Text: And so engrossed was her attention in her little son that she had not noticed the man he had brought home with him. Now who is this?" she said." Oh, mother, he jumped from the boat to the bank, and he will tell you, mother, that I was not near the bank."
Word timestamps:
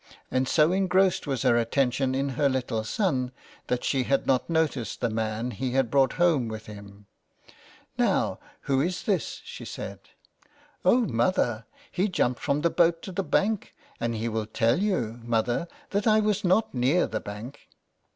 And 0.31 0.47
so 0.47 0.71
engrossed 0.71 1.27
was 1.27 1.43
her 1.43 1.55
attention 1.57 2.15
in 2.15 2.29
her 2.29 2.49
little 2.49 2.83
son 2.83 3.31
that 3.67 3.83
she 3.83 4.01
had 4.05 4.25
not 4.25 4.49
noticed 4.49 4.99
the 4.99 5.11
man 5.11 5.51
he 5.51 5.73
had 5.73 5.91
brought 5.91 6.13
home 6.13 6.47
with 6.47 6.65
him. 6.65 7.05
Now 7.99 8.39
who 8.61 8.81
is 8.81 9.03
this?" 9.03 9.41
she 9.45 9.63
said." 9.63 9.99
Oh, 10.83 11.01
mother, 11.01 11.67
he 11.91 12.07
jumped 12.07 12.39
from 12.41 12.61
the 12.61 12.71
boat 12.71 13.03
to 13.03 13.11
the 13.11 13.21
bank, 13.23 13.75
and 13.99 14.15
he 14.15 14.27
will 14.27 14.47
tell 14.47 14.79
you, 14.79 15.19
mother, 15.23 15.67
that 15.91 16.07
I 16.07 16.19
was 16.19 16.43
not 16.43 16.73
near 16.73 17.05
the 17.05 17.19
bank." 17.21 17.67